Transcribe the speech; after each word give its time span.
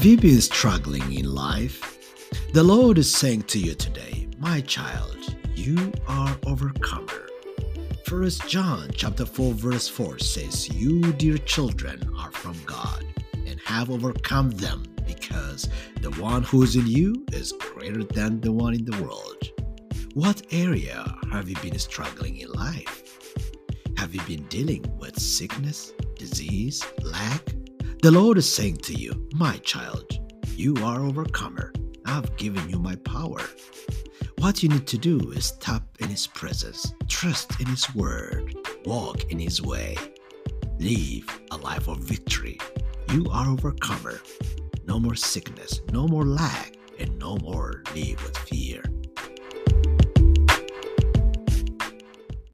Have 0.00 0.06
you 0.06 0.16
been 0.16 0.40
struggling 0.40 1.12
in 1.12 1.34
life? 1.34 1.98
The 2.54 2.62
Lord 2.62 2.96
is 2.96 3.14
saying 3.14 3.42
to 3.48 3.58
you 3.58 3.74
today, 3.74 4.28
my 4.38 4.62
child, 4.62 5.36
you 5.54 5.92
are 6.08 6.38
overcomer. 6.46 7.28
First 8.06 8.48
John 8.48 8.88
chapter 8.94 9.26
4 9.26 9.52
verse 9.52 9.88
4 9.88 10.18
says, 10.18 10.70
"You 10.70 11.12
dear 11.12 11.36
children 11.36 12.10
are 12.16 12.32
from 12.32 12.56
God 12.64 13.04
and 13.46 13.60
have 13.66 13.90
overcome 13.90 14.52
them 14.52 14.84
because 15.06 15.68
the 16.00 16.12
one 16.12 16.44
who 16.44 16.62
is 16.62 16.76
in 16.76 16.86
you 16.86 17.26
is 17.34 17.52
greater 17.74 18.02
than 18.02 18.40
the 18.40 18.52
one 18.52 18.72
in 18.72 18.86
the 18.86 19.02
world." 19.02 19.50
What 20.14 20.46
area 20.50 21.14
have 21.30 21.50
you 21.50 21.56
been 21.56 21.78
struggling 21.78 22.38
in 22.38 22.50
life? 22.52 23.02
Have 23.98 24.14
you 24.14 24.22
been 24.22 24.46
dealing 24.48 24.82
with 24.98 25.20
sickness, 25.20 25.92
disease, 26.16 26.82
lack? 27.02 27.59
The 28.02 28.10
Lord 28.10 28.38
is 28.38 28.50
saying 28.50 28.78
to 28.78 28.94
you, 28.94 29.28
My 29.34 29.58
child, 29.58 30.06
you 30.56 30.74
are 30.82 31.04
overcomer. 31.04 31.70
I've 32.06 32.34
given 32.38 32.66
you 32.70 32.78
my 32.78 32.96
power. 32.96 33.42
What 34.38 34.62
you 34.62 34.70
need 34.70 34.86
to 34.86 34.96
do 34.96 35.32
is 35.32 35.52
tap 35.58 35.82
in 35.98 36.08
His 36.08 36.26
presence, 36.26 36.94
trust 37.08 37.60
in 37.60 37.66
His 37.66 37.94
word, 37.94 38.54
walk 38.86 39.24
in 39.24 39.38
His 39.38 39.60
way, 39.60 39.98
live 40.78 41.42
a 41.50 41.58
life 41.58 41.88
of 41.88 41.98
victory. 41.98 42.58
You 43.12 43.26
are 43.30 43.50
overcomer. 43.50 44.22
No 44.86 44.98
more 44.98 45.14
sickness, 45.14 45.82
no 45.92 46.08
more 46.08 46.24
lack, 46.24 46.76
and 46.98 47.18
no 47.18 47.36
more 47.42 47.82
live 47.94 48.22
with 48.22 48.38
fear. 48.38 48.82